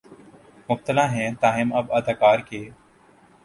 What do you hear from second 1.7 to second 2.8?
اب اداکار کے